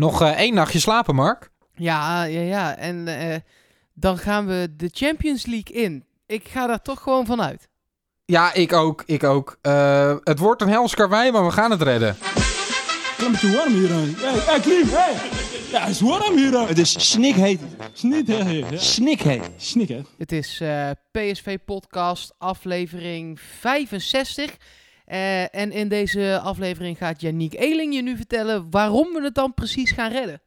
[0.00, 1.50] Nog uh, één nachtje slapen, Mark.
[1.74, 2.76] Ja, ja, ja.
[2.76, 3.34] En uh,
[3.94, 6.04] dan gaan we de Champions League in.
[6.26, 7.68] Ik ga daar toch gewoon vanuit.
[8.24, 9.02] Ja, ik ook.
[9.06, 9.58] Ik ook.
[9.62, 12.16] Uh, het wordt een hels karwei, maar we gaan het redden.
[13.16, 13.88] Klim te warm hier.
[14.46, 15.14] Hey, Klim, hey.
[15.70, 16.68] Ja, het is warm hier.
[16.68, 17.60] Het is snikheet.
[17.92, 18.80] Snikheet.
[18.80, 19.50] Snikheet.
[19.56, 20.06] Snikheet.
[20.18, 24.56] Het is uh, PSV Podcast, aflevering 65.
[25.10, 29.54] Uh, en in deze aflevering gaat Yannick Eeling je nu vertellen waarom we het dan
[29.54, 30.40] precies gaan redden.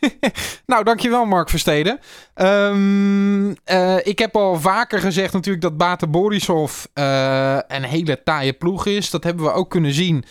[0.66, 1.98] nou, dankjewel Mark Versteden.
[2.34, 8.52] Um, uh, ik heb al vaker gezegd natuurlijk dat Bate Borisov uh, een hele taaie
[8.52, 9.10] ploeg is.
[9.10, 10.24] Dat hebben we ook kunnen zien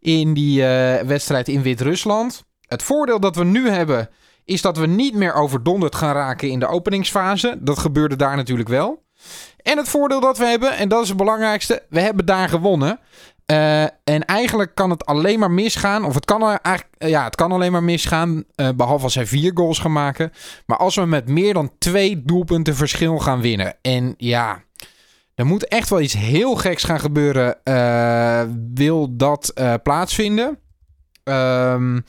[0.00, 0.62] in die
[1.04, 2.44] wedstrijd in Wit-Rusland.
[2.66, 4.08] Het voordeel dat we nu hebben
[4.44, 7.58] is dat we niet meer overdonderd gaan raken in de openingsfase.
[7.60, 9.02] Dat gebeurde daar natuurlijk wel.
[9.62, 13.00] En het voordeel dat we hebben, en dat is het belangrijkste, we hebben daar gewonnen.
[13.46, 16.04] Uh, en eigenlijk kan het alleen maar misgaan.
[16.04, 18.44] Of het kan, eigenlijk, uh, ja, het kan alleen maar misgaan.
[18.56, 20.32] Uh, behalve als hij vier goals gaan maken.
[20.66, 23.76] Maar als we met meer dan twee doelpunten verschil gaan winnen.
[23.82, 24.62] En ja,
[25.34, 27.58] er moet echt wel iets heel geks gaan gebeuren.
[28.74, 30.58] wil dat plaatsvinden.
[31.24, 32.04] Um,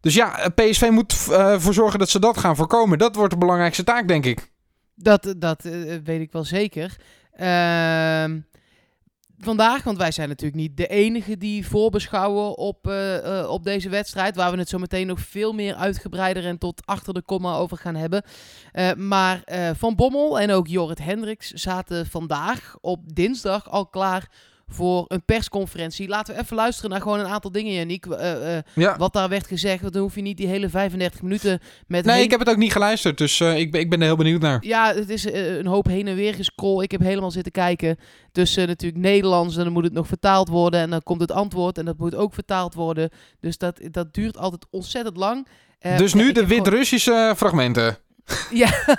[0.00, 2.98] dus ja, PSV moet ervoor zorgen dat ze dat gaan voorkomen.
[2.98, 4.52] Dat wordt de belangrijkste taak, denk ik.
[4.94, 5.62] Dat, dat
[6.04, 6.96] weet ik wel zeker.
[7.32, 8.40] Ehm
[9.38, 14.36] vandaag, want wij zijn natuurlijk niet de enige die voorbeschouwen op, uh, op deze wedstrijd,
[14.36, 17.76] waar we het zo meteen nog veel meer uitgebreider en tot achter de komma over
[17.76, 18.22] gaan hebben.
[18.96, 19.42] Maar
[19.76, 24.28] Van Bommel en ook Jorrit Hendricks zaten vandaag op dinsdag al klaar
[24.68, 26.08] voor een persconferentie.
[26.08, 28.06] Laten we even luisteren naar gewoon een aantal dingen, Yannick.
[28.06, 28.96] Uh, uh, ja.
[28.96, 29.80] Wat daar werd gezegd.
[29.80, 32.04] Want dan hoef je niet die hele 35 minuten met...
[32.04, 32.24] Nee, heen...
[32.24, 33.18] ik heb het ook niet geluisterd.
[33.18, 34.64] Dus uh, ik, ben, ik ben er heel benieuwd naar.
[34.66, 36.82] Ja, het is een hoop heen en weer gescroll.
[36.82, 37.98] Ik heb helemaal zitten kijken
[38.32, 39.56] tussen natuurlijk Nederlands.
[39.56, 40.80] En dan moet het nog vertaald worden.
[40.80, 41.78] En dan komt het antwoord.
[41.78, 43.10] En dat moet ook vertaald worden.
[43.40, 45.46] Dus dat, dat duurt altijd ontzettend lang.
[45.96, 47.36] dus nu de Wit-Russische gewoon...
[47.36, 47.98] fragmenten.
[48.62, 48.98] ja,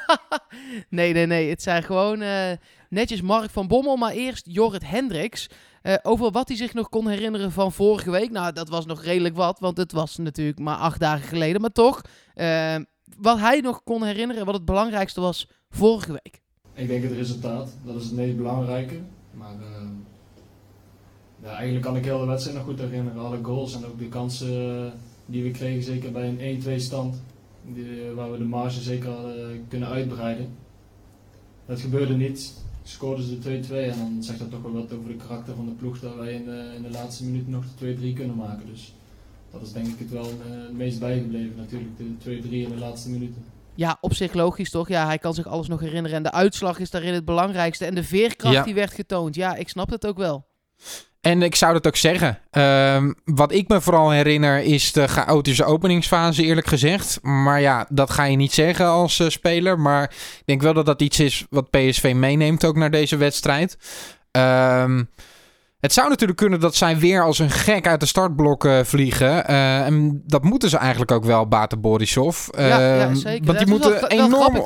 [0.90, 1.50] nee, nee, nee.
[1.50, 2.52] Het zijn gewoon uh,
[2.90, 5.48] netjes Mark van Bommel, maar eerst Jorrit Hendricks.
[5.84, 8.32] Uh, over wat hij zich nog kon herinneren van vorige week.
[8.32, 11.62] Nou, dat was nog redelijk wat, want het was natuurlijk maar acht dagen geleden.
[11.62, 12.02] Maar toch,
[12.36, 12.76] uh,
[13.18, 16.42] wat hij nog kon herinneren, wat het belangrijkste was vorige week.
[16.74, 19.00] Ik denk het resultaat, dat is het meest belangrijke.
[19.32, 19.56] Maar
[21.44, 23.22] eigenlijk kan ik heel de wedstrijd nog goed herinneren.
[23.22, 24.94] Alle goals en ook de kansen
[25.26, 27.22] die we kregen, zeker bij een 1-2 stand.
[27.74, 30.50] Die, waar we de marge zeker hadden kunnen uitbreiden.
[31.66, 32.54] Dat gebeurde niet.
[32.84, 35.66] Scoorden ze de 2-2 en dan zegt dat toch wel wat over de karakter van
[35.66, 38.68] de ploeg dat wij in de, in de laatste minuten nog de 2-3 kunnen maken.
[38.68, 38.94] Dus
[39.52, 42.78] dat is denk ik het wel uh, het meest bijgebleven natuurlijk, de 2-3 in de
[42.78, 43.44] laatste minuten.
[43.76, 44.88] Ja, op zich logisch toch?
[44.88, 47.86] Ja, hij kan zich alles nog herinneren en de uitslag is daarin het belangrijkste.
[47.86, 48.64] En de veerkracht Ja.
[48.64, 49.36] die werd getoond.
[49.36, 50.46] Ja, ik snap het ook wel.
[51.26, 52.40] En ik zou dat ook zeggen.
[52.52, 57.20] Ehm, wat ik me vooral herinner is de chaotische openingsfase, eerlijk gezegd.
[57.22, 59.80] Maar ja, dat ga je niet zeggen als eh, speler.
[59.80, 60.04] Maar
[60.38, 63.78] ik denk wel dat dat iets is wat PSV meeneemt ook naar deze wedstrijd.
[64.32, 65.04] Ehm,
[65.80, 69.48] het zou natuurlijk kunnen dat zij weer als een gek uit de startblok eh, vliegen.
[69.48, 72.48] Eh, en dat moeten ze eigenlijk ook wel, Bate Borisov.
[72.58, 73.46] ja, ja, Ehm, zeker.
[73.46, 74.64] Want die moeten wel- enorm...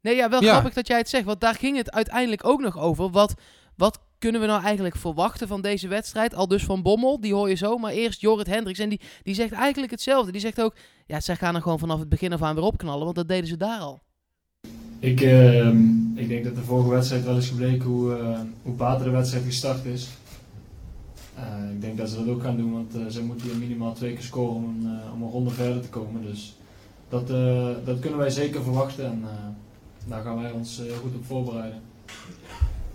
[0.00, 0.50] Nee, ja, wel Ja.
[0.50, 1.24] grappig dat jij het zegt.
[1.24, 3.10] Want daar ging het uiteindelijk ook nog over.
[3.10, 3.34] Wat,
[3.76, 6.34] wat kunnen we nou eigenlijk verwachten van deze wedstrijd?
[6.34, 7.78] Al dus van Bommel, die hoor je zo.
[7.78, 8.78] Maar eerst Jorrit Hendricks.
[8.78, 10.32] En die, die zegt eigenlijk hetzelfde.
[10.32, 10.74] Die zegt ook,
[11.06, 13.04] ja, zij gaan er gewoon vanaf het begin af aan weer opknallen.
[13.04, 14.02] Want dat deden ze daar al.
[14.98, 15.78] Ik, ehm,
[16.14, 19.44] ik denk dat de vorige wedstrijd wel is gebleken hoe, eh hoe baten de wedstrijd
[19.44, 20.08] gestart is.
[21.34, 23.92] Eh, ik denk dat ze dat ook gaan doen, want eh, ze moeten hier minimaal
[23.92, 26.22] twee keer scoren om een, eh, om een ronde verder te komen.
[26.22, 26.54] Dus
[27.12, 31.14] dat, eh, dat kunnen wij zeker verwachten en eh, daar gaan wij ons eh, goed
[31.14, 31.80] op voorbereiden.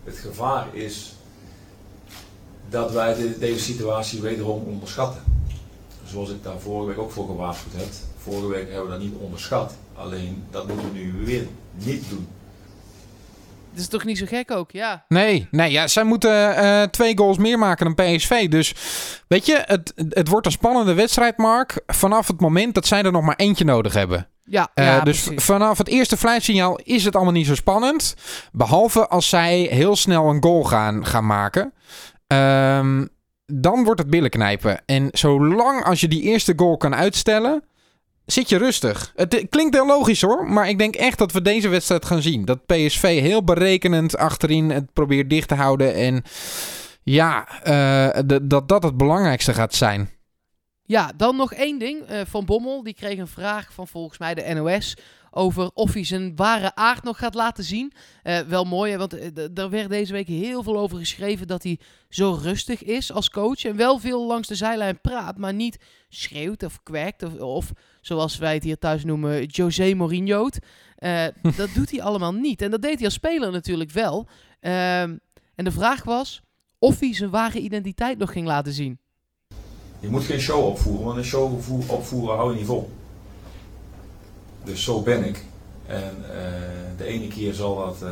[0.03, 1.15] Het gevaar is
[2.69, 5.23] dat wij de- deze situatie wederom onderschatten.
[6.05, 7.87] Zoals ik daar vorige week ook voor gewaarschuwd heb.
[8.23, 9.73] Vorige week hebben we dat niet onderschat.
[9.95, 12.27] Alleen dat moeten we nu weer niet doen.
[13.71, 15.05] Dat is toch niet zo gek ook, ja.
[15.07, 18.47] Nee, nee ja, zij moeten eh, twee goals meer maken dan PSV.
[18.49, 18.73] Dus
[19.27, 21.81] weet je, het, het wordt een spannende wedstrijd, Mark.
[21.87, 24.27] Vanaf het moment dat zij er nog maar eentje nodig hebben.
[24.43, 25.43] Ja, Eh, ja dus precies.
[25.43, 28.15] vanaf het eerste fluitsignaal is het allemaal niet zo spannend.
[28.51, 31.73] Behalve als zij heel snel een goal gaan, gaan maken.
[32.27, 33.05] Ehm,
[33.45, 34.81] dan wordt het billen knijpen.
[34.85, 37.63] En zolang als je die eerste goal kan uitstellen,
[38.25, 39.11] zit je rustig.
[39.15, 42.21] Het eh, klinkt heel logisch hoor, maar ik denk echt dat we deze wedstrijd gaan
[42.21, 42.45] zien.
[42.45, 45.93] Dat PSV heel berekenend achterin het probeert dicht te houden.
[45.93, 46.23] En
[47.03, 50.09] ja, eh, dat dat het belangrijkste gaat zijn.
[50.83, 52.01] Ja, dan nog één ding.
[52.01, 54.95] Eh, van Bommel, die kreeg een vraag van volgens mij de NOS
[55.31, 57.93] over of hij zijn ware aard nog gaat laten zien.
[58.23, 61.79] Eh, wel mooi, want eh, er werd deze week heel veel over geschreven dat hij
[62.09, 63.63] zo rustig is als coach.
[63.65, 65.77] En wel veel langs de zijlijn praat, maar niet
[66.09, 67.23] schreeuwt of kwekt.
[67.23, 67.71] Of, of
[68.01, 70.49] zoals wij het hier thuis noemen, José Mourinho.
[70.95, 71.25] Eh,
[71.57, 72.61] dat doet hij allemaal niet.
[72.61, 74.27] En dat deed hij als speler natuurlijk wel.
[74.59, 75.17] Ehm,
[75.55, 76.41] en de vraag was
[76.79, 78.99] of hij zijn ware identiteit nog ging laten zien.
[79.99, 82.89] Je moet geen show opvoeren, want een show vo- opvoeren hou je niet vol.
[84.67, 85.43] Dus zo ben ik.
[85.85, 88.09] En eh, de ene keer zal dat eh,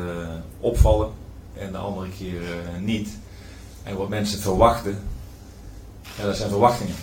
[0.60, 1.10] opvallen
[1.58, 3.18] en de andere keer eh, niet.
[3.84, 5.00] En wat mensen verwachten,
[6.18, 6.96] ja, dat zijn verwachtingen.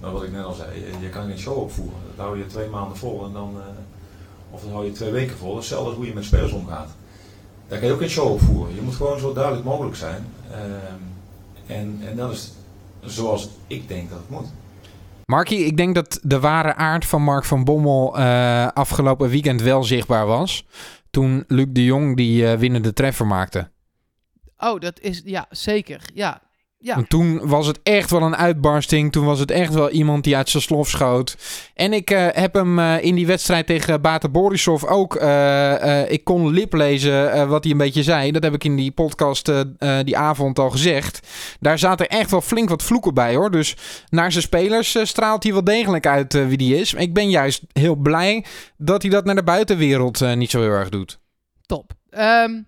[0.00, 1.98] Maar wat ik net al zei, je, kan geen show opvoeren.
[2.16, 3.56] Dat hou je twee maanden vol en dan,
[4.50, 5.56] of dat hou je twee weken vol.
[5.56, 6.88] Hetzelfde hoe je met spelers omgaat.
[7.68, 8.74] Daar kan je ook geen show opvoeren.
[8.74, 10.26] Je moet gewoon zo duidelijk mogelijk zijn.
[10.50, 11.02] Ehm,
[11.66, 12.52] en, en dat is
[13.00, 14.48] zoals ik denk dat het moet.
[15.30, 19.84] Markie, ik denk dat de ware aard van Mark van Bommel eh, afgelopen weekend wel
[19.84, 20.66] zichtbaar was.
[21.10, 23.70] Toen Luc de Jong die eh, winnende treffer maakte.
[24.58, 26.00] Oh, dat is, ja, zeker.
[26.14, 26.42] Ja,
[26.80, 26.96] ja.
[26.96, 29.12] En toen was het echt wel een uitbarsting.
[29.12, 31.36] Toen was het echt wel iemand die uit zijn slof schoot.
[31.74, 35.16] En ik eh, heb hem eh, in die wedstrijd tegen Bate Borisov ook...
[35.16, 38.30] eh, ik kon liplezen wat hij een beetje zei.
[38.32, 39.52] Dat heb ik in die podcast
[40.04, 41.26] die avond al gezegd.
[41.60, 43.50] Daar zaten echt wel flink wat vloeken bij hoor.
[43.50, 43.76] Dus
[44.08, 46.94] naar zijn spelers straalt hij wel degelijk uit wie die is.
[46.94, 48.44] Ik ben juist heel blij
[48.76, 51.18] dat hij dat naar de buitenwereld niet zo heel erg doet.
[51.66, 51.92] Top.
[52.10, 52.60] Ehm,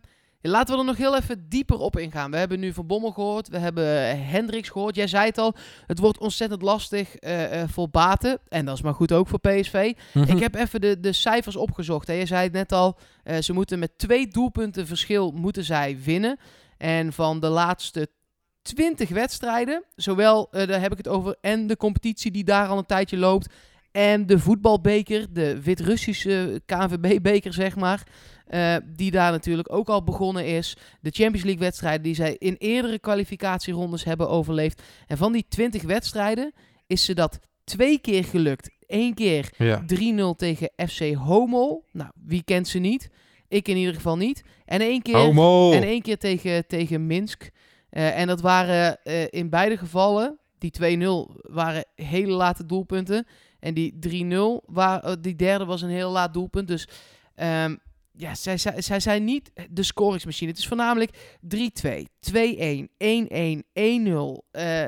[0.43, 2.31] laten we er nog heel even dieper op ingaan.
[2.31, 3.49] We hebben nu Van Bommel gehoord.
[3.49, 4.95] We hebben eh, Hendricks gehoord.
[4.95, 5.55] Jij zei het al.
[5.87, 8.39] Het wordt ontzettend lastig eh, eh, voor Baten.
[8.49, 9.93] En dat is maar goed ook voor PSV.
[10.13, 10.37] Mhm.
[10.37, 12.07] Ik heb even de, de cijfers opgezocht.
[12.07, 12.15] Hè.
[12.15, 12.99] Je zei het net al.
[13.41, 16.39] ze moeten met twee doelpunten verschil moeten zij winnen.
[16.77, 18.09] En van de laatste
[18.63, 22.87] 20 wedstrijden, zowel, daar heb ik het over, en de competitie die daar al een
[22.87, 23.53] tijdje loopt,
[23.93, 28.03] en de voetbalbeker, de Wit-Russische KNVB-beker, zeg maar,
[28.50, 30.76] eh, die daar natuurlijk ook al begonnen is.
[31.00, 34.82] De Champions League-wedstrijden die zij in eerdere kwalificatierondes hebben overleefd.
[35.06, 36.52] En van die 20 wedstrijden
[36.87, 38.70] is ze dat twee keer gelukt.
[38.87, 39.85] Eén keer Ja.
[39.87, 41.85] 3-0 tegen FC Homo.
[41.93, 43.11] Nou, wie kent ze niet?
[43.49, 44.43] Ik in ieder geval niet.
[44.64, 45.73] En één keer, Homo!
[45.73, 47.50] en één keer tegen, tegen Minsk.
[47.91, 53.26] Eh, en dat waren eh, in beide gevallen, die 2-0 waren hele late doelpunten.
[53.61, 56.69] En die 3-0, waar, die derde was een heel laat doelpunt.
[56.69, 56.88] Dus
[57.35, 57.76] ehm,
[58.21, 60.51] ja, zij, zij, zij zijn niet de scoringsmachine.
[60.51, 64.49] Het is voornamelijk 3-2, 2-1, 1-1, 1-0.
[64.51, 64.85] Eh,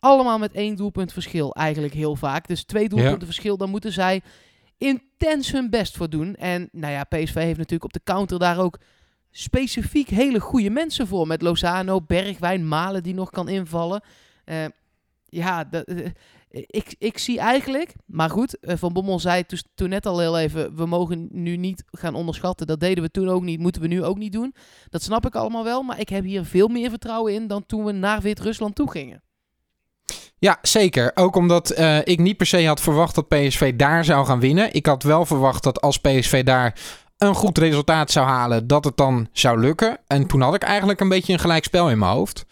[0.00, 2.46] allemaal met één doelpunt verschil eigenlijk heel vaak.
[2.48, 4.22] Dus twee doelpunten verschil, dan moeten zij
[4.78, 6.34] intens hun best voor doen.
[6.34, 8.78] En nou ja, PSV heeft natuurlijk op de counter daar ook
[9.30, 11.26] specifiek hele goede mensen voor.
[11.26, 14.02] Met Lozano, Bergwijn, Malen die nog kan invallen.
[14.44, 14.64] Eh,
[15.28, 16.06] ja, dat, eh,
[16.50, 17.94] ik, ik zie eigenlijk...
[18.06, 19.44] Maar goed, eh, Van Bommel zei
[19.74, 20.76] toen, net al heel even...
[20.76, 22.66] We mogen nu niet gaan onderschatten.
[22.66, 23.60] Dat deden we toen ook niet.
[23.60, 24.54] Moeten we nu ook niet doen.
[24.88, 25.82] Dat snap ik allemaal wel.
[25.82, 27.46] Maar ik heb hier veel meer vertrouwen in...
[27.46, 29.22] dan toen we naar Wit-Rusland toe gingen.
[30.38, 31.10] Ja, zeker.
[31.14, 34.74] Ook omdat eh, ik niet per se had verwacht dat PSV daar zou gaan winnen.
[34.74, 36.78] Ik had wel verwacht dat als PSV daar
[37.18, 39.98] een goed resultaat zou halen, dat het dan zou lukken.
[40.06, 42.44] En toen had ik eigenlijk een beetje een gelijkspel in mijn hoofd.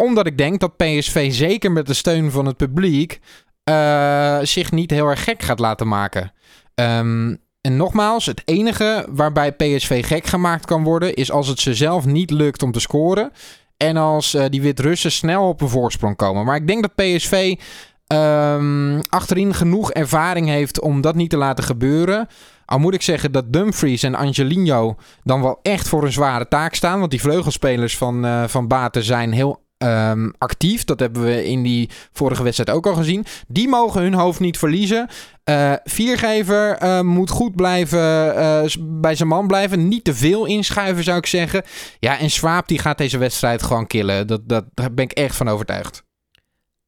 [0.00, 3.20] Omdat ik denk dat PSV zeker met de steun van het publiek
[3.64, 6.32] eh, zich niet heel erg gek gaat laten maken.
[6.74, 11.74] Ehm, en nogmaals, het enige waarbij PSV gek gemaakt kan worden, is als het ze
[11.74, 13.32] zelf niet lukt om te scoren.
[13.76, 16.44] En als eh, die Wit-Russen snel op een voorsprong komen.
[16.44, 17.58] Maar ik denk dat PSV
[18.06, 22.26] ehm, achterin genoeg ervaring heeft om dat niet te laten gebeuren.
[22.64, 26.74] Al moet ik zeggen dat Dumfries en Angelino dan wel echt voor een zware taak
[26.74, 26.98] staan.
[26.98, 30.84] Want die vleugelspelers van, eh van Baten zijn heel ehm, actief.
[30.84, 33.24] Dat hebben we in die vorige wedstrijd ook al gezien.
[33.48, 35.08] Die mogen hun hoofd niet verliezen.
[35.44, 39.88] Eh, viergever eh, moet goed blijven, eh, bij zijn man blijven.
[39.88, 41.62] Niet te veel inschuiven, zou ik zeggen.
[41.98, 44.26] Ja, en Swaap die gaat deze wedstrijd gewoon killen.
[44.26, 46.02] Dat, dat, daar ben ik echt van overtuigd.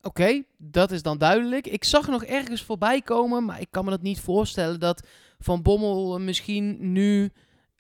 [0.03, 1.67] Oké, dat is dan duidelijk.
[1.67, 5.07] Ik zag nog ergens voorbij komen, maar ik kan me dat niet voorstellen dat
[5.39, 7.33] Van Bommel misschien nu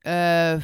[0.02, 0.54] eh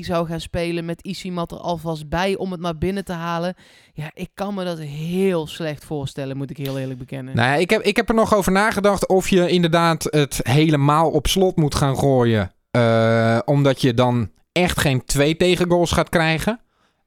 [0.00, 3.54] 5-3-2 zou gaan spelen met Isimat er alvast bij om het maar binnen te halen.
[3.92, 7.36] Ja, ik kan me dat heel slecht voorstellen, moet ik heel eerlijk bekennen.
[7.36, 11.10] Nou ja, ik heb, ik heb er nog over nagedacht of je inderdaad het helemaal
[11.10, 12.52] op slot moet gaan gooien.
[12.70, 16.60] Eh, omdat je dan echt geen twee tegengoals gaat krijgen.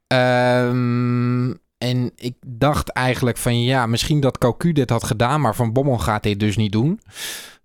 [0.08, 5.74] Ehm, en ik dacht eigenlijk van ja, misschien dat Cocu dit had gedaan, maar Van
[5.74, 7.00] Bommel gaat dit dus niet doen.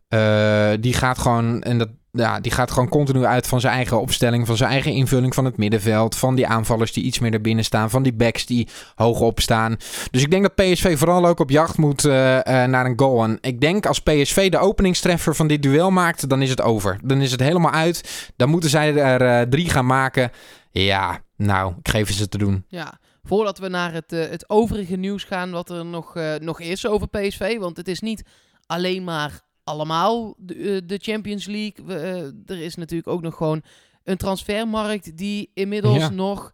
[0.08, 4.00] Eh, die gaat gewoon, en dat ja, die gaat gewoon continu uit van zijn eigen
[4.00, 7.40] opstelling, van zijn eigen invulling van het middenveld, van die aanvallers die iets meer naar
[7.40, 9.76] binnen staan, van die backs die hoog opstaan.
[10.10, 13.36] Dus ik denk dat PSV vooral ook op jacht moet eh, eh, naar een goal.
[13.40, 16.98] Ik denk als PSV de openingstreffer van dit duel maakt, dan is het over.
[17.04, 18.30] Dan is het helemaal uit.
[18.36, 20.30] Dan moeten zij er eh, drie gaan maken.
[20.70, 22.64] Ja, nou, ik geef ze te doen.
[22.68, 27.08] Ja, voordat we naar het, het overige nieuws gaan, wat er nog, nog is over
[27.08, 27.58] PSV.
[27.58, 28.22] Want het is niet
[28.66, 31.84] alleen maar allemaal de, eh, de Champions League.
[31.86, 33.62] We, eh, er is natuurlijk ook nog gewoon
[34.04, 36.08] een transfermarkt die inmiddels Ja.
[36.08, 36.50] nog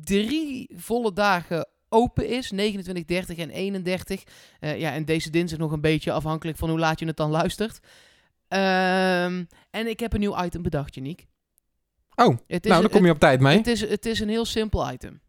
[0.00, 2.50] drie volle dagen open is.
[2.50, 4.22] 29, 30 en 31.
[4.60, 7.30] Eh, ja, en deze dinsdag nog een beetje afhankelijk van hoe laat je het dan
[7.30, 7.78] luistert.
[8.48, 11.26] Ehm, en ik heb een nieuw item bedacht, Janiek.
[12.14, 13.56] Oh, Het is nou, dan kom je op tijd mee.
[13.56, 15.20] het is, het is een heel simpel item.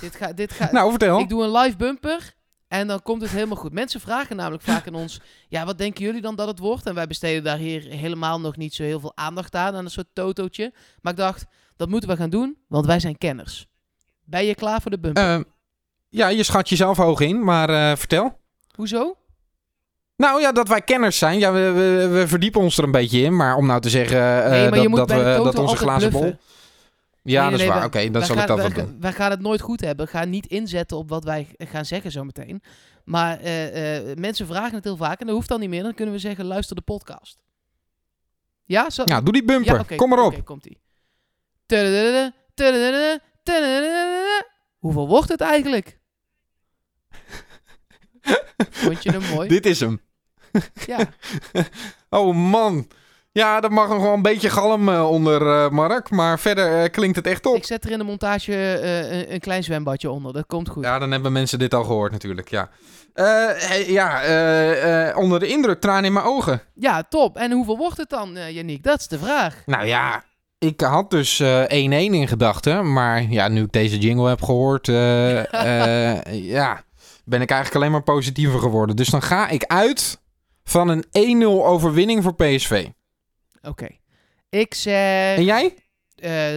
[0.00, 1.18] dit ga, dit ga, Nou, vertel.
[1.18, 2.34] ik doe een live bumper
[2.74, 3.72] en dan komt het helemaal goed.
[3.72, 5.20] Mensen vragen namelijk vaak aan ons...
[5.48, 6.86] Ja, wat denken jullie dan dat het wordt?
[6.86, 9.74] En wij besteden daar hier helemaal nog niet zo heel veel aandacht aan.
[9.74, 10.72] Aan een soort totootje.
[11.00, 11.44] Maar ik dacht,
[11.76, 13.66] dat moeten we gaan doen, want wij zijn kenners.
[14.24, 15.34] Ben je klaar voor de bumper?
[15.34, 15.40] Eh,
[16.08, 18.38] ja, je schat jezelf hoog in, maar eh, vertel.
[18.74, 19.16] Hoezo?
[20.16, 21.38] Nou ja, dat wij kenners zijn.
[21.38, 23.36] Ja, we, we, we verdiepen ons er een beetje in.
[23.36, 25.58] Maar om nou te zeggen eh, nee, maar dat, moet dat, bij de we, dat
[25.58, 26.36] onze glazen bol...
[27.24, 27.86] Ja, Nee, dat is nee, waar.
[27.86, 29.00] Oké, dan wij zal ik dat wel doen.
[29.00, 30.08] Wij gaan het nooit goed hebben.
[30.08, 32.62] Gaan niet inzetten op wat wij gaan zeggen zometeen.
[33.04, 35.82] Maar eh, eh, mensen vragen het heel vaak en dat hoeft dan niet meer.
[35.82, 37.38] Dan kunnen we zeggen, luister de podcast.
[38.64, 38.90] Ja?
[38.90, 39.84] Zo, Nou, doe die bumper.
[39.88, 40.32] Ja, Kom maar op.
[40.32, 40.80] Oké, komt-ie.
[44.78, 45.98] Hoeveel wordt het eigenlijk?
[48.70, 49.48] Vond je hem mooi?
[49.48, 50.00] Dit is hem.
[50.86, 50.98] Ja.
[52.08, 52.88] Oh man.
[53.34, 56.10] Ja, dat mag nog wel een beetje galm eh, onder, eh, Mark.
[56.10, 57.56] Maar verder eh, klinkt het echt top.
[57.56, 60.32] Ik zet er in de montage een, een klein zwembadje onder.
[60.32, 60.84] Dat komt goed.
[60.84, 62.68] Ja, dan hebben mensen dit al gehoord natuurlijk, ja.
[63.86, 66.62] Ja, onder de indruk, tranen in mijn ogen.
[66.74, 67.36] Ja, top.
[67.36, 68.82] En hoeveel wordt het dan, Yannick?
[68.82, 69.62] Dat is de vraag.
[69.66, 70.22] Nou ja,
[70.64, 72.92] ik had dus eh, 1-1 in gedachten.
[72.92, 75.54] Maar ja, nu ik deze jingle heb gehoord, eh,
[76.16, 76.82] eh, ja,
[77.24, 78.96] ben ik eigenlijk alleen maar positiever geworden.
[78.96, 80.20] Dus dan ga ik uit
[80.64, 82.86] van een 1-0 overwinning voor PSV.
[83.66, 83.88] Oké.
[84.48, 85.74] Ik zeg En jij?
[86.14, 86.54] eh,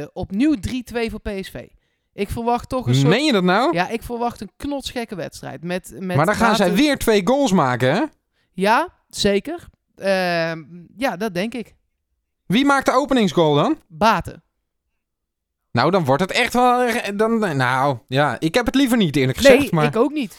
[0.00, 1.66] eh, opnieuw 3-2 voor PSV.
[2.12, 3.08] Ik verwacht toch een soort...
[3.08, 3.74] Meen je dat nou?
[3.74, 5.64] Ja, ik verwacht een knotsgekke wedstrijd.
[5.64, 8.02] Met, met maar dan gaan zij weer twee goals maken, hè?
[8.52, 9.64] Ja, zeker.
[9.96, 10.62] Ehm,
[10.96, 11.74] ja, dat denk ik.
[12.46, 13.78] Wie maakt de openingsgoal dan?
[13.88, 14.42] Baten.
[15.72, 16.90] Nou, dan wordt het echt wel...
[17.16, 19.72] Dan, nou, ja, ik heb het liever niet eerlijk Nee, gezegd.
[19.72, 19.84] maar...
[19.84, 20.36] ik ook niet.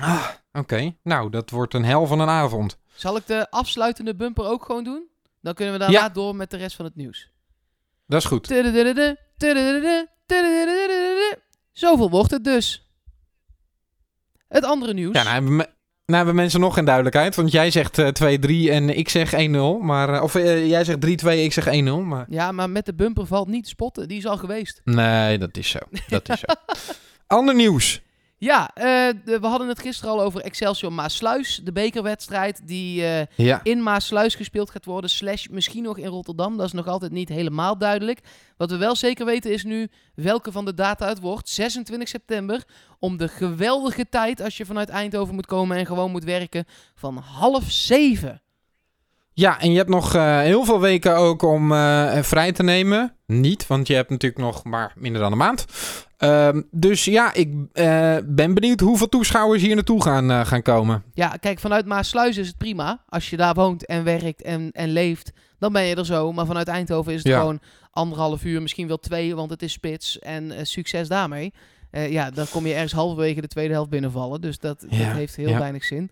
[0.00, 2.78] Ah, Oké, nou, dat wordt een hel van een avond.
[3.00, 5.02] Zal ik de afsluitende bumper ook gewoon doen?
[5.42, 6.08] Dan kunnen we daarna Ja.
[6.08, 7.30] door met de rest van het nieuws.
[8.06, 8.46] Dat is goed.
[11.72, 12.88] Zoveel wordt het dus.
[14.48, 15.14] Het andere nieuws.
[15.16, 15.68] Ja, nou hebben, me-
[16.06, 17.34] nou hebben mensen nog geen duidelijkheid.
[17.34, 19.78] Want jij zegt eh, 2-3 en ik zeg 1-0.
[19.80, 22.00] Maar, eh, of eh, jij zegt 3-2, ik zeg 1-0.
[22.04, 22.26] Maar...
[22.28, 24.08] Ja, maar met de bumper valt niet te spotten.
[24.08, 24.80] Die is al geweest.
[24.84, 25.78] Nee, dat is zo.
[26.08, 26.46] Dat is zo.
[27.26, 28.00] Ander nieuws.
[28.42, 28.84] Ja, eh,
[29.24, 31.60] de- we hadden het gisteren al over Excelsior Maasluis.
[31.64, 33.60] De bekerwedstrijd die eh, Ja.
[33.62, 35.10] in Maasluis gespeeld gaat worden.
[35.10, 36.56] Slash misschien nog in Rotterdam.
[36.56, 38.20] Dat is nog altijd niet helemaal duidelijk.
[38.56, 41.48] Wat we wel zeker weten is nu welke van de data het wordt.
[41.48, 42.64] 26 september.
[42.98, 46.64] Om de geweldige tijd als je vanuit Eindhoven moet komen en gewoon moet werken.
[46.94, 48.42] Van half zeven.
[49.32, 53.14] Ja, en je hebt nog eh, heel veel weken ook om eh, vrij te nemen.
[53.26, 55.64] Niet, want je hebt natuurlijk nog maar minder dan een maand.
[56.16, 61.02] Ehm, dus ja, ik eh, ben benieuwd hoeveel toeschouwers hier naartoe gaan, gaan komen.
[61.14, 63.04] Ja, kijk, vanuit Maasluis is het prima.
[63.08, 66.32] Als je daar woont en werkt en, en leeft, dan ben je er zo.
[66.32, 67.38] Maar vanuit Eindhoven is het Ja.
[67.38, 67.60] gewoon
[67.90, 70.18] anderhalf uur, misschien wel twee, want het is spits.
[70.18, 71.52] En succes daarmee.
[71.90, 74.40] Ja, dan kom je ergens halverwege de tweede helft binnenvallen.
[74.40, 75.58] Dus dat, Ja, dat heeft heel ja.
[75.58, 76.10] weinig zin.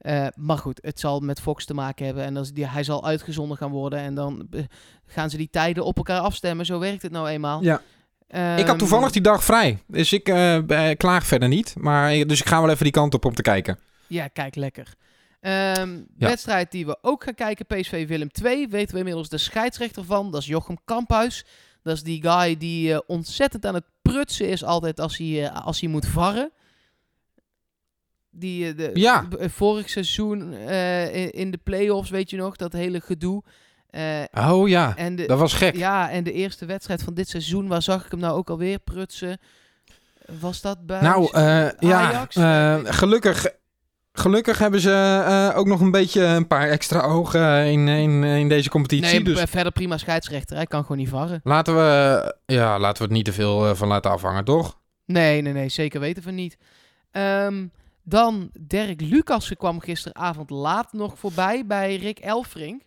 [0.00, 2.24] Eh, maar goed, het zal met Fox te maken hebben.
[2.24, 3.98] En die, hij zal uitgezonden gaan worden.
[3.98, 4.62] En dan eh,
[5.06, 6.66] gaan ze die tijden op elkaar afstemmen.
[6.66, 7.62] Zo werkt het nou eenmaal.
[7.62, 7.76] Ja.
[7.76, 7.82] ik
[8.28, 9.82] Ehm, had toevallig die dag vrij.
[9.86, 11.74] Dus ik eh, eh, klaag verder niet.
[11.78, 13.78] Maar, dus ik ga wel even die kant op om te kijken.
[14.06, 14.94] Ja, kijk, lekker.
[15.40, 18.68] Ehm, Wedstrijd die we ook gaan kijken, PSV Willem 2.
[18.68, 20.30] Weten we inmiddels de scheidsrechter van.
[20.30, 21.44] Dat is Jochem Kamphuis.
[21.82, 25.90] Dat is die guy die ontzettend aan het prutsen is altijd als hij, als hij
[25.90, 26.50] moet varren.
[28.40, 29.26] Die, eh, de, Ja.
[29.28, 33.42] b- vorig seizoen eh, in, in de play-offs, weet je nog, dat hele gedoe.
[33.90, 35.76] Eh, Oh ja, en de, dat was gek.
[35.76, 38.78] ja, en de eerste wedstrijd van dit seizoen, waar zag ik hem nou ook alweer
[38.78, 39.38] prutsen?
[40.40, 42.36] Was dat bij Nou, eh, ja, Ajax?
[42.36, 43.46] eh, gelukkig,
[44.12, 48.48] gelukkig hebben ze eh, ook nog een beetje een paar extra ogen in, in, in
[48.48, 49.06] deze competitie.
[49.14, 50.56] Nee, dus verder prima scheidsrechter.
[50.56, 51.40] Hij kan gewoon niet varren.
[51.44, 54.78] laten we, ja, laten we het niet te veel eh, van laten afhangen, toch?
[55.06, 56.56] Nee, nee, nee, zeker weten we niet.
[57.10, 57.66] Ehm,
[58.10, 62.82] dan Dirk Lucassen kwam gisteravond laat nog voorbij bij Rick Elfrink.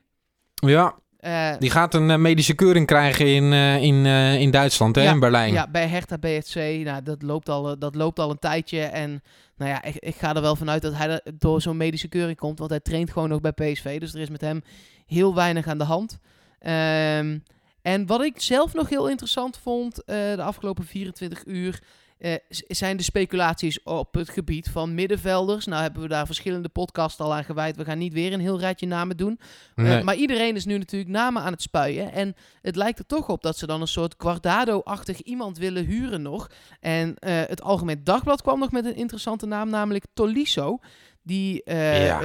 [0.54, 4.06] Ja, Eh, die gaat een eh, medische keuring krijgen in, eh, in,
[4.40, 5.54] in Duitsland, hè, Ja, in Berlijn.
[5.54, 8.80] Ja, bij Hertha BSC, nou, dat, loopt al, dat loopt al een tijdje.
[8.82, 9.22] En
[9.58, 12.38] nou ja, ik, ik ga er wel vanuit dat hij er door zo'n medische keuring
[12.38, 12.60] komt.
[12.60, 14.00] Want hij traint gewoon nog bij PSV.
[14.00, 14.62] Dus er is met hem
[15.06, 16.18] heel weinig aan de hand.
[16.60, 17.38] Ehm,
[17.82, 21.82] en wat ik zelf nog heel interessant vond de afgelopen 24 uur...
[22.24, 22.34] eh,
[22.68, 25.66] zijn de speculaties op het gebied van middenvelders.
[25.66, 27.76] Nou hebben we daar verschillende podcasts al aan gewijd.
[27.76, 29.40] We gaan niet weer een heel rijtje namen doen.
[29.76, 32.12] Eh, maar iedereen is nu natuurlijk namen aan het spuien.
[32.12, 36.22] En het lijkt er toch op dat ze dan een soort Guardado-achtig iemand willen huren
[36.22, 36.50] nog.
[36.80, 40.80] En eh, het Algemeen Dagblad kwam nog met een interessante naam, namelijk Tolisso.
[41.24, 42.22] Die Ja.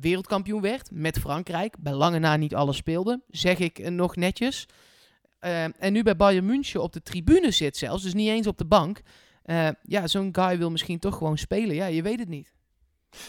[0.00, 1.74] wereldkampioen werd met Frankrijk.
[1.78, 4.66] Bij lange na niet alles speelde, zeg ik nog netjes.
[5.78, 8.64] En nu bij Bayern München op de tribune zit zelfs, dus niet eens op de
[8.66, 9.02] bank.
[9.48, 11.74] Eh, ja, zo'n guy wil misschien toch gewoon spelen.
[11.74, 12.52] Ja, je weet het niet.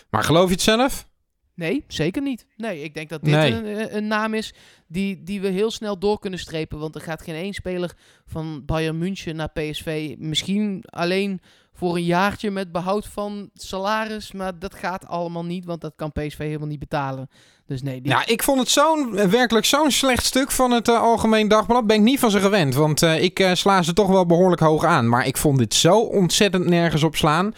[0.09, 1.07] Maar geloof je het zelf?
[1.53, 2.45] Nee, zeker niet.
[2.57, 3.51] Nee, ik denk dat dit Nee.
[3.51, 4.53] een, een- een naam is
[4.87, 6.79] die, die we heel snel door kunnen strepen.
[6.79, 7.93] Want er gaat geen één speler
[8.25, 10.15] van Bayern München naar PSV.
[10.17, 11.41] Misschien alleen
[11.79, 14.31] voor een jaartje met behoud van salaris.
[14.31, 17.29] Maar dat gaat allemaal niet, want dat kan PSV helemaal niet betalen.
[17.67, 17.99] Dus nee.
[18.03, 21.87] Ja, ik vond het zo'n, eh, werkelijk zo'n slecht stuk van het eh, Algemeen Dagblad.
[21.87, 24.85] Ben ik niet van ze gewend, want eh, ik sla ze toch wel behoorlijk hoog
[24.85, 25.09] aan.
[25.09, 27.53] Maar ik vond dit zo ontzettend nergens op slaan.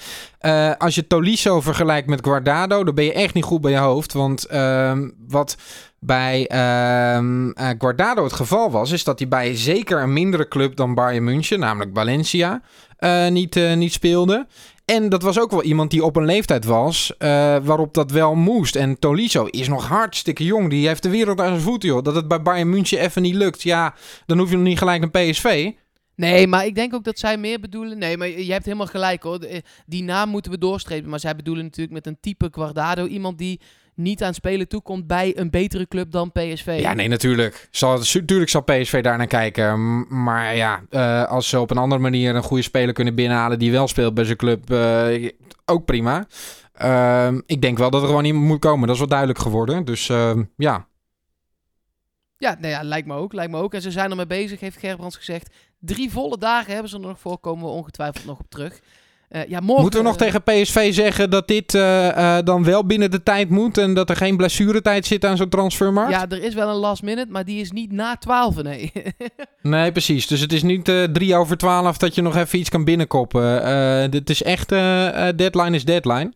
[0.78, 4.14] Als je Tolisso vergelijkt met Guardado, dan ben je echt niet goed bij je hoofd.
[4.14, 5.58] Want ehm, wat
[6.04, 10.76] bij ehm, eh, Guardado het geval was, is dat hij bij zeker een mindere club
[10.76, 12.62] dan Bayern München, namelijk Valencia,
[13.30, 14.48] niet, eh, niet speelde.
[14.86, 17.28] En dat was ook wel iemand die op een leeftijd was eh,
[17.64, 18.76] waarop dat wel moest.
[18.76, 20.70] En Tolisso is nog hartstikke jong.
[20.70, 22.04] Die heeft de wereld aan zijn voeten, joh.
[22.04, 23.62] Dat het bij Bayern München even niet lukt.
[23.62, 23.94] Ja,
[24.26, 25.72] dan hoef je nog niet gelijk naar PSV.
[26.16, 27.98] Nee, maar ik denk ook dat zij meer bedoelen.
[27.98, 29.40] Nee, maar je hebt helemaal gelijk hoor.
[29.40, 31.10] Eh, Die naam moeten we doorstrepen.
[31.10, 33.06] Maar zij bedoelen natuurlijk met een type Guardado.
[33.06, 33.60] Iemand die
[33.96, 36.78] niet aan spelen toekomt bij een betere club dan PSV.
[36.82, 37.68] Ja, nee, natuurlijk.
[37.72, 40.06] Zal, natuurlijk zal PSV daar naar kijken.
[40.24, 43.72] Maar ja, eh, als ze op een andere manier een goede speler kunnen binnenhalen die
[43.72, 45.30] wel speelt bij zijn club, eh,
[45.66, 46.28] ook prima.
[46.74, 48.86] Ehm, ik denk wel dat er gewoon iemand moet komen.
[48.86, 49.86] Dat is wel duidelijk geworden.
[49.86, 50.88] Dus ehm, ja.
[52.38, 53.34] Ja, nou ja, lijkt me ook.
[53.34, 53.74] Lijkt me ook.
[53.74, 55.54] En ze zijn ermee bezig, heeft Gerbrands gezegd.
[55.80, 57.38] Drie volle dagen hebben ze er nog voor.
[57.40, 58.80] Komen we ongetwijfeld nog op terug.
[59.32, 62.86] Eh, ja, morgen, Moeten we nog tegen PSV zeggen dat dit eh, eh, dan wel
[62.86, 66.12] binnen de tijd moet en dat er geen blessuretijd zit aan zo'n transfermarkt?
[66.12, 68.92] Ja, er is wel een last minute, maar die is niet na 12, nee.
[69.62, 70.28] Nee, precies.
[70.28, 74.12] Dus het is niet drie over twaalf dat je nog even iets kan binnenkoppen.
[74.12, 76.34] Dit is echt deadline is deadline.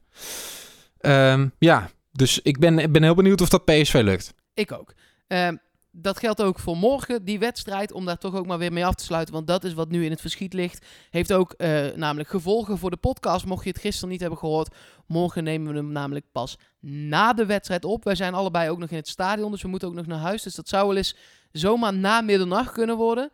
[1.00, 4.34] Ehm, ja, dus ik ben, ben heel benieuwd of dat PSV lukt.
[4.54, 4.94] Ik ook.
[5.28, 5.56] Ehm,
[5.98, 8.96] dat geldt ook voor morgen, die wedstrijd, om daar toch ook maar weer mee af
[8.96, 9.34] te sluiten.
[9.34, 10.86] Want dat is wat nu in het verschiet ligt.
[11.10, 13.46] Heeft ook eh, namelijk gevolgen voor de podcast.
[13.46, 14.76] Mocht je het gisteren niet hebben gehoord,
[15.08, 18.04] morgen nemen we hem namelijk pas na de wedstrijd op.
[18.04, 20.44] Wij zijn allebei ook nog in het stadion, dus we moeten ook nog naar huis.
[20.44, 21.16] Dus dat zou wel eens
[21.52, 23.32] zomaar na middernacht kunnen worden.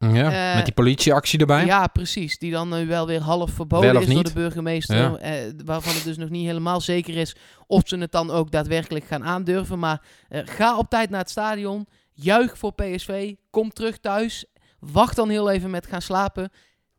[0.00, 1.64] Ja, Eh, met die politieactie erbij.
[1.64, 2.38] Ja, precies.
[2.38, 4.96] Die dan nu wel weer half verboden Wel is door de burgemeester.
[4.96, 5.16] Ja.
[5.16, 7.36] eh, waarvan het dus nog niet helemaal zeker is
[7.66, 9.78] of ze het dan ook daadwerkelijk gaan aandurven.
[9.78, 11.86] Maar ga op tijd naar het stadion.
[12.12, 13.34] Juich voor PSV.
[13.50, 14.44] Kom terug thuis.
[14.78, 16.50] Wacht dan heel even met gaan slapen.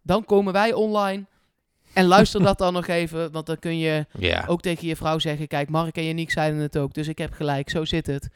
[0.03, 1.25] Dan komen wij online.
[1.93, 3.31] En luister dat dan nog even.
[3.31, 4.05] Want dan kun je
[4.47, 6.93] ook tegen je vrouw zeggen: Kijk, Mark en Janiek zeiden het ook.
[6.93, 7.69] Dus ik heb gelijk.
[7.69, 8.29] Zo zit het.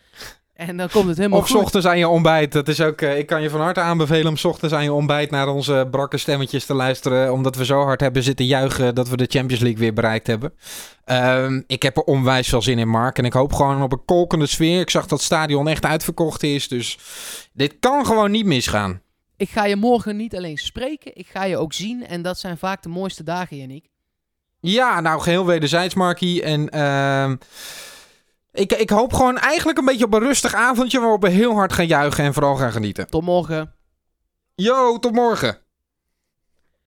[0.55, 1.61] En dan komt het helemaal Of goed.
[1.61, 2.51] ochtends aan je ontbijt.
[2.51, 5.31] Dat is ook, eh, ik kan je van harte aanbevelen om ochtends aan je ontbijt
[5.31, 7.33] naar onze brakke stemmetjes te luisteren.
[7.33, 10.53] Omdat we zo hard hebben zitten juichen dat we de Champions League weer bereikt hebben.
[11.05, 13.17] Ehm, ik heb er onwijs veel zin in, Mark.
[13.17, 14.79] En ik hoop gewoon op een kolkende sfeer.
[14.79, 16.67] Ik zag dat het stadion echt uitverkocht is.
[16.67, 16.97] Dus
[17.53, 19.01] dit kan gewoon niet misgaan.
[19.37, 22.07] Ik ga je morgen niet alleen spreken, ik ga je ook zien.
[22.07, 23.85] En dat zijn vaak de mooiste dagen, Janiek.
[24.59, 26.41] Ja, nou, geheel wederzijds, Markie.
[26.43, 27.35] En ehm,
[28.55, 31.73] ik, ik hoop gewoon eigenlijk een beetje op een rustig avondje waarop we heel hard
[31.73, 33.09] gaan juichen en vooral gaan genieten.
[33.09, 33.73] Tot morgen.
[34.55, 35.57] Yo, tot morgen.